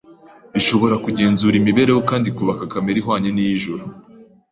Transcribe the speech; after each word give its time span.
ishobora 0.59 0.95
kugenzura 1.05 1.55
imibereho 1.57 2.01
kandi 2.09 2.25
ikubaka 2.29 2.63
kamere 2.73 2.97
ihwanye 2.99 3.29
n’iy’ijuru. 3.31 3.83